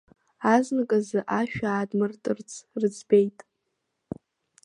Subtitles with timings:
[0.53, 3.37] Азныказы ашә аадмыртырц рыӡбеит.